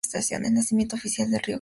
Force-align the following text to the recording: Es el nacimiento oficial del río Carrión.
Es 0.11 0.31
el 0.31 0.41
nacimiento 0.53 0.95
oficial 0.95 1.27
del 1.29 1.35
río 1.35 1.41
Carrión. 1.41 1.49